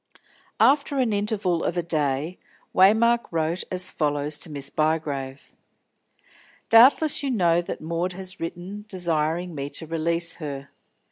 [0.59, 2.39] After an interval of a day
[2.73, 5.53] Waymark wrote as follows to Miss Bygrave:
[6.71, 10.69] "Doubtless you know that Maud has written desiring me to release her.